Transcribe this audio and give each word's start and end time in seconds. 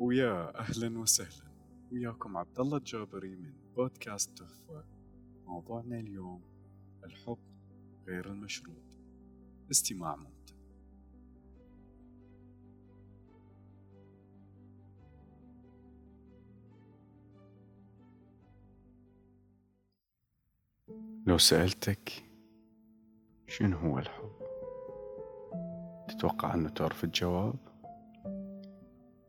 ويا 0.00 0.58
أهلا 0.58 0.98
وسهلا. 0.98 1.50
وياكم 1.92 2.36
عبد 2.36 2.60
الله 2.60 2.76
الجابري 2.76 3.36
من 3.36 3.52
بودكاست 3.76 4.38
تحفة. 4.38 4.84
موضوعنا 5.46 6.00
اليوم 6.00 6.42
الحب 7.04 7.38
غير 8.06 8.32
المشروط 8.32 8.82
استماع 9.70 10.16
ممتع. 10.16 10.54
لو 21.26 21.38
سألتك 21.38 22.24
شنو 23.46 23.78
هو 23.78 23.98
الحب؟ 23.98 24.32
تتوقع 26.08 26.54
أنه 26.54 26.68
تعرف 26.68 27.04
الجواب؟ 27.04 27.69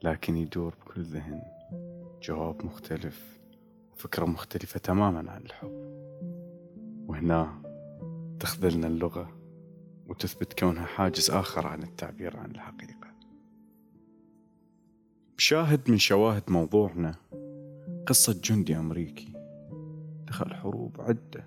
لكن 0.04 0.38
يدور 0.38 0.76
بكل 0.82 1.04
ذهن. 1.04 1.42
جواب 2.22 2.66
مختلف 2.66 3.40
وفكرة 3.94 4.26
مختلفة 4.26 4.80
تماما 4.80 5.32
عن 5.32 5.42
الحب. 5.42 5.92
وهنا 7.08 7.62
تخذلنا 8.40 8.88
اللغة 8.88 9.38
وتثبت 10.08 10.60
كونها 10.60 10.86
حاجز 10.86 11.32
آخر 11.32 11.68
عن 11.68 11.84
التعبير 11.84 12.38
عن 12.38 12.52
الحقيقة. 12.52 13.12
بشاهد 15.38 15.92
من 15.92 15.98
شواهد 15.98 16.44
موضوعنا 16.48 17.16
قصة 18.08 18.42
جندي 18.44 18.78
أمريكي. 18.78 19.34
دخل 20.28 20.54
حروب 20.54 21.02
عدة 21.02 21.46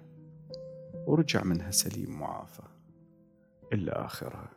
ورجع 1.07 1.45
منها 1.45 1.71
سليم 1.71 2.19
معافى. 2.19 2.63
إلا 3.73 4.05
آخرها 4.05 4.49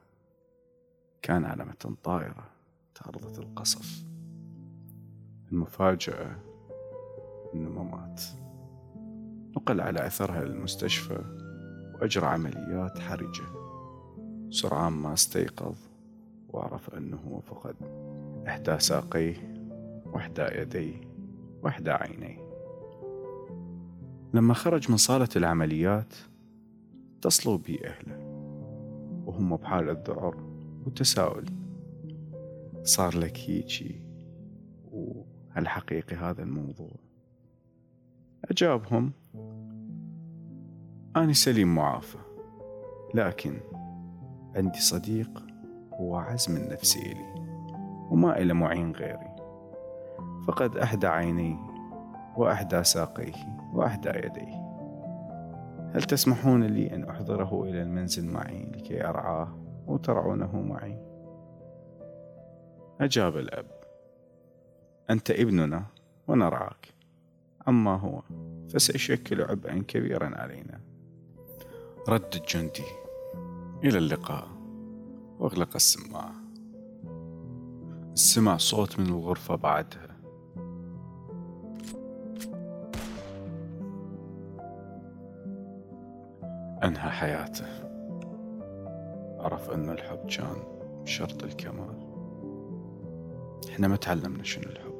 كان 1.22 1.45
على 1.45 1.66
متن 1.66 1.95
طائرة. 1.95 2.57
تعرضت 3.04 3.40
القصف. 3.40 4.03
المفاجأة 5.52 6.36
إنه 7.53 7.70
ما 7.70 7.84
مات. 7.84 8.22
نقل 9.58 9.81
على 9.81 10.08
أثرها 10.08 10.45
للمستشفى 10.45 11.22
وأجرى 11.94 12.25
عمليات 12.25 13.00
حرجة. 13.00 13.44
سرعان 14.50 14.94
ما 14.94 15.14
استيقظ 15.14 15.75
وعرف 16.50 16.90
أنه 16.90 17.42
فقد 17.45 17.75
إحدى 18.48 18.80
ساقيه 18.80 19.53
وإحدى 20.06 20.45
يديه 20.52 21.02
وإحدى 21.64 21.92
عينيه. 21.92 22.48
لما 24.34 24.53
خرج 24.53 24.92
من 24.92 24.98
صالة 24.98 25.30
العمليات 25.36 26.14
اتصلوا 27.18 27.58
بي 27.58 27.88
أهله 27.88 28.18
وهم 29.25 29.56
بحالة 29.56 30.03
ذعر 30.08 30.36
وتساؤل 30.86 31.45
صار 32.88 33.18
لك 33.18 33.40
هيجي 33.40 34.02
وهل 34.92 35.68
حقيقي 35.68 36.16
هذا 36.16 36.44
الموضوع. 36.44 36.96
أجابهم 38.52 39.12
أنا 41.16 41.34
سليم 41.34 41.76
معافى 41.76 42.18
لكن 43.14 43.58
عندي 44.56 44.80
صديق 44.80 45.44
هو 45.94 46.16
عزم 46.16 46.58
النفسي 46.58 47.00
إلي 47.00 47.34
وما 48.12 48.38
إلى 48.38 48.54
معين 48.54 48.92
غيري. 48.92 49.36
فقد 50.48 50.78
أحدى 50.78 51.08
عينيه 51.08 51.58
وأحدى 52.38 52.84
ساقيه 52.84 53.34
وأحدى 53.74 54.10
يديه. 54.10 54.68
هل 55.96 56.04
تسمحون 56.04 56.64
لي 56.64 56.96
أن 56.96 57.04
أحضره 57.04 57.64
إلى 57.64 57.82
المنزل 57.82 58.28
معي 58.28 58.66
لكي 58.66 59.06
أرعاه 59.06 59.58
وترعونه 59.88 60.62
معي؟ 60.62 61.17
أجاب 63.02 63.38
الأب. 63.38 63.66
أنت 65.09 65.31
ابننا 65.31 65.86
ونرعاك 66.28 66.94
أما 67.67 67.95
هو 67.95 68.22
فسيشكل 68.69 69.41
عبئا 69.41 69.84
كبيرا 69.88 70.35
علينا. 70.35 70.81
رد 72.09 72.35
الجندي 72.35 72.85
إلى 73.84 73.97
اللقاء. 73.97 74.47
وأغلق 75.40 75.75
السماعة 75.75 76.34
سمع 78.13 78.58
صوت 78.58 79.00
من 79.00 79.06
الغرفة 79.06 79.56
بعدها. 79.56 80.18
أنهى 86.84 87.09
حياته. 87.09 87.66
عرف 89.40 89.69
أن 89.69 89.90
الحب 89.90 90.28
كان 90.29 90.56
شرط 91.06 91.44
الكمال. 91.44 92.06
إحنا 93.69 93.88
ما 93.88 93.95
تعلمنا 93.95 94.44
شنو 94.44 94.63
الحب. 94.63 94.97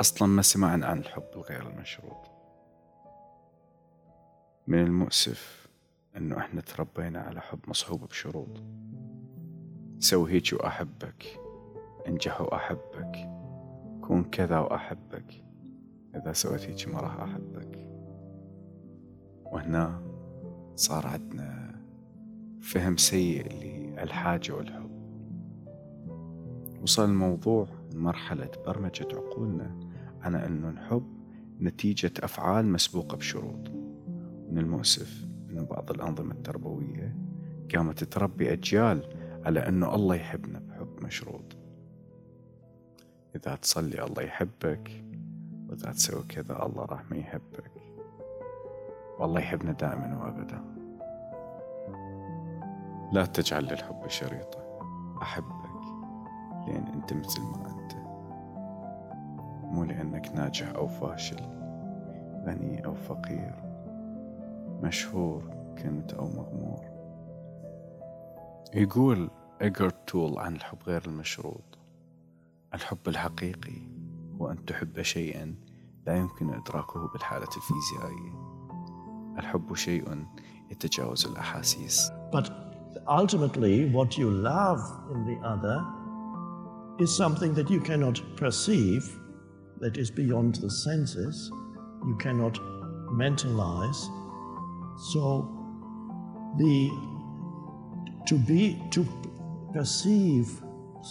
أصلا 0.00 0.28
ما 0.28 0.42
سمعنا 0.42 0.86
عن 0.86 0.98
الحب 0.98 1.28
الغير 1.36 1.68
المشروط. 1.68 2.30
من 4.66 4.78
المؤسف 4.78 5.68
أنه 6.16 6.38
إحنا 6.38 6.60
تربينا 6.60 7.20
على 7.20 7.40
حب 7.40 7.58
مصحوب 7.68 8.04
بشروط. 8.04 8.62
سوي 9.98 10.32
هيك 10.32 10.52
وأحبك 10.52 11.40
انجح 12.06 12.40
وأحبك 12.40 13.30
كون 14.00 14.24
كذا 14.24 14.58
وأحبك. 14.58 15.44
إذا 16.14 16.32
سويت 16.32 16.62
هيك 16.62 16.88
ما 16.88 17.00
راح 17.00 17.20
أحبك. 17.20 17.88
وهنا 19.44 20.02
صار 20.74 21.06
عندنا 21.06 21.80
فهم 22.60 22.96
سيء 22.96 23.52
للحاجة 23.52 24.52
والحب. 24.52 24.85
وصل 26.86 27.04
الموضوع 27.04 27.66
لمرحلة 27.94 28.50
برمجة 28.66 29.08
عقولنا. 29.12 29.76
على 30.22 30.46
أنه 30.46 30.68
الحب 30.68 31.06
نتيجة 31.60 32.12
أفعال 32.20 32.66
مسبوقة 32.66 33.16
بشروط. 33.16 33.70
من 34.50 34.58
المؤسف 34.58 35.26
أنه 35.50 35.64
بعض 35.64 35.90
الأنظمة 35.90 36.32
التربوية 36.32 37.16
قامت 37.74 38.04
تربي 38.04 38.52
أجيال 38.52 39.14
على 39.44 39.68
أنه 39.68 39.94
الله 39.94 40.14
يحبنا 40.14 40.58
بحب 40.58 41.04
مشروط. 41.04 41.56
إذا 43.36 43.54
تصلي 43.54 44.04
الله 44.04 44.22
يحبك 44.22 45.04
وإذا 45.68 45.92
تسوي 45.92 46.22
كذا 46.28 46.66
الله 46.66 46.84
راح 46.84 47.10
ما 47.10 47.16
يحبك. 47.16 47.70
والله 49.18 49.40
يحبنا 49.40 49.72
دائما 49.72 50.18
وأبدا. 50.22 50.64
لا 53.12 53.26
تجعل 53.26 53.64
للحب 53.64 54.08
شريطة. 54.08 54.80
أحبك 55.22 55.65
لأن 56.66 56.86
أنت 56.86 57.12
مثل 57.12 57.42
ما 57.42 57.66
أنت. 57.70 57.92
مو 59.64 59.84
لأنك 59.84 60.32
ناجح 60.34 60.68
أو 60.68 60.86
فاشل 60.86 61.40
غني 62.46 62.84
أو 62.86 62.94
فقير 62.94 63.54
مشهور 64.82 65.42
كنت 65.82 66.14
أو 66.14 66.26
مغمور. 66.26 66.84
يقول 68.74 69.30
إيجرت 69.62 70.08
تول 70.08 70.38
عن 70.38 70.56
الحب 70.56 70.78
غير 70.86 71.02
المشروط. 71.06 71.78
الحب 72.74 73.08
الحقيقي 73.08 73.88
هو 74.40 74.50
أن 74.50 74.64
تحب 74.64 75.02
شيئا 75.02 75.54
لا 76.06 76.16
يمكن 76.16 76.54
إدراكه 76.54 77.08
بالحالة 77.12 77.48
الفيزيائية. 77.56 78.56
الحب 79.38 79.74
شيء 79.74 80.26
يتجاوز 80.70 81.26
الأحاسيس. 81.26 82.10
But 82.32 82.50
ultimately 83.08 83.90
what 83.92 84.18
you 84.18 84.30
love 84.30 84.80
in 85.12 85.24
the 85.26 85.38
other 85.52 86.05
is 86.98 87.14
something 87.14 87.52
that 87.54 87.70
you 87.70 87.80
cannot 87.80 88.20
perceive, 88.36 89.04
that 89.80 89.96
is 89.96 90.10
beyond 90.10 90.56
the 90.56 90.70
senses, 90.70 91.50
you 92.06 92.16
cannot 92.16 92.58
mentalize. 93.12 94.00
So 95.12 95.52
the 96.58 96.90
to 98.26 98.38
be 98.38 98.82
to 98.90 99.06
perceive 99.72 100.48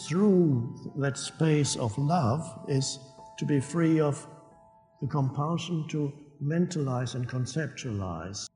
through 0.07 0.75
that 0.97 1.17
space 1.17 1.75
of 1.75 1.97
love 1.97 2.43
is 2.67 2.99
to 3.37 3.45
be 3.45 3.59
free 3.59 3.99
of 3.99 4.27
the 5.01 5.07
compulsion 5.07 5.87
to 5.89 6.11
mentalize 6.41 7.15
and 7.15 7.27
conceptualize. 7.27 8.47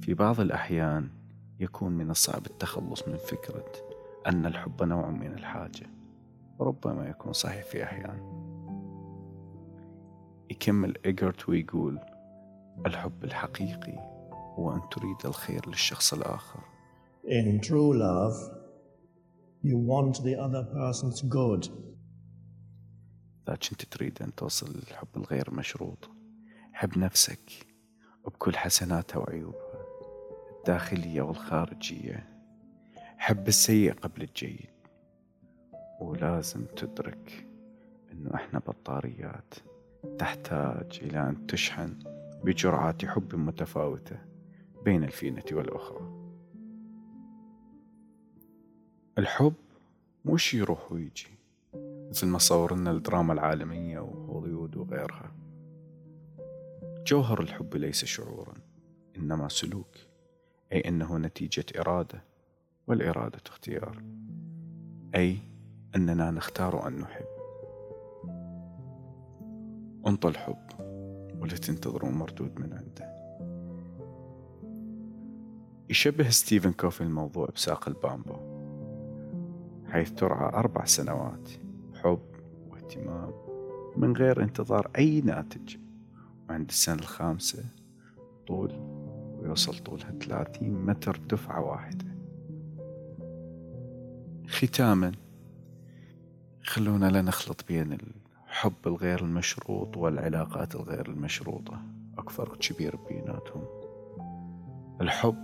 في 0.00 0.14
بعض 0.14 0.40
الأحيان 0.40 1.08
يكون 1.60 1.92
من 1.92 2.10
الصعب 2.10 2.46
التخلص 2.46 3.08
من 3.08 3.16
فكرة 3.16 3.64
أن 4.26 4.46
الحب 4.46 4.82
نوع 4.82 5.10
من 5.10 5.32
الحاجة 5.32 5.97
وربما 6.58 7.08
يكون 7.08 7.32
صحيح 7.32 7.64
في 7.64 7.84
أحيان. 7.84 8.38
يكمل 10.50 10.94
إيجرت 11.04 11.48
ويقول 11.48 11.98
الحب 12.86 13.24
الحقيقي 13.24 13.98
هو 14.32 14.72
أن 14.72 14.80
تريد 14.90 15.16
الخير 15.24 15.68
للشخص 15.68 16.14
الآخر. 16.14 16.60
In 17.24 17.60
true 17.60 17.92
love, 17.92 18.36
you 19.62 19.76
want 19.76 20.16
the 20.22 20.36
other 20.36 20.64
person's 20.64 21.22
good. 21.22 21.70
إذا 23.48 23.56
كنت 23.56 23.82
تريد 23.82 24.22
أن 24.22 24.34
توصل 24.34 24.76
للحب 24.76 25.08
الغير 25.16 25.54
مشروط. 25.54 26.10
حب 26.72 26.98
نفسك 26.98 27.66
بكل 28.26 28.56
حسناتها 28.56 29.18
وعيوبها 29.18 29.84
الداخلية 30.58 31.22
والخارجية. 31.22 32.28
حب 33.18 33.48
السيء 33.48 33.92
قبل 33.92 34.22
الجيد. 34.22 34.77
ولازم 36.00 36.64
تدرك 36.64 37.46
إنه 38.12 38.34
إحنا 38.34 38.58
بطاريات 38.58 39.54
تحتاج 40.18 41.00
إلى 41.02 41.28
أن 41.28 41.46
تشحن 41.46 41.98
بجرعات 42.44 43.04
حب 43.04 43.34
متفاوتة 43.34 44.18
بين 44.84 45.04
الفينة 45.04 45.44
والأخرى. 45.52 46.18
الحب 49.18 49.54
مو 50.24 50.36
شي 50.36 50.58
يروح 50.58 50.92
ويجي 50.92 51.38
مثل 52.10 52.26
ما 52.26 52.38
صورنا 52.38 52.90
الدراما 52.90 53.32
العالمية 53.32 54.00
وهوليوود 54.00 54.76
وغيرها. 54.76 55.32
جوهر 57.06 57.40
الحب 57.40 57.76
ليس 57.76 58.04
شعورا 58.04 58.54
إنما 59.16 59.48
سلوك 59.48 59.96
أي 60.72 60.80
أنه 60.80 61.18
نتيجة 61.18 61.64
إرادة 61.78 62.24
والإرادة 62.86 63.40
اختيار. 63.46 64.02
أي 65.14 65.38
أننا 65.96 66.30
نختار 66.30 66.88
أن 66.88 66.98
نحب. 66.98 67.24
انطى 70.06 70.28
الحب 70.28 70.66
ولا 71.40 71.54
تنتظرون 71.54 72.14
مردود 72.14 72.60
من 72.60 72.72
عنده. 72.72 73.18
يشبه 75.90 76.30
ستيفن 76.30 76.72
كوفي 76.72 77.00
الموضوع 77.00 77.48
بساق 77.54 77.88
البامبو 77.88 78.36
حيث 79.86 80.12
ترعى 80.12 80.54
أربع 80.54 80.84
سنوات 80.84 81.48
حب 81.94 82.22
واهتمام 82.70 83.32
من 83.96 84.16
غير 84.16 84.42
انتظار 84.42 84.90
أي 84.98 85.20
ناتج 85.20 85.76
وعند 86.48 86.68
السنة 86.68 86.98
الخامسة 86.98 87.64
طول 88.46 88.72
ويوصل 89.38 89.78
طولها 89.78 90.10
30 90.10 90.86
متر 90.86 91.16
دفعة 91.16 91.60
واحدة. 91.60 92.04
ختاما 94.48 95.12
خلونا 96.68 97.06
لا 97.06 97.22
نخلط 97.22 97.64
بين 97.68 97.98
الحب 98.48 98.72
الغير 98.86 99.20
المشروط 99.20 99.96
والعلاقات 99.96 100.74
الغير 100.74 101.08
المشروطة. 101.08 101.82
أكو 102.18 102.30
فرق 102.30 102.58
كبير 102.58 102.96
بيناتهم. 102.96 103.64
الحب 105.00 105.36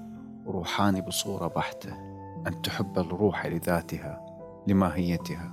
روحاني 0.47 1.01
بصورة 1.01 1.47
بحتة. 1.47 1.93
أن 2.47 2.63
تحب 2.63 2.99
الروح 2.99 3.47
لذاتها 3.47 4.27
لماهيتها. 4.67 5.53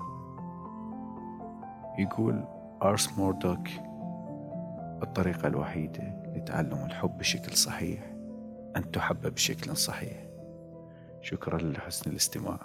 يقول 1.99 2.43
أرس 2.83 3.17
موردوك 3.17 3.67
الطريقة 5.03 5.47
الوحيدة 5.47 6.33
لتعلم 6.35 6.85
الحب 6.85 7.17
بشكل 7.17 7.57
صحيح. 7.57 8.13
أن 8.77 8.91
تحب 8.91 9.33
بشكل 9.33 9.77
صحيح. 9.77 10.27
شكرا 11.21 11.57
لحسن 11.57 12.11
الاستماع. 12.11 12.59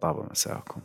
طاب 0.00 0.30
مساكم 0.30 0.80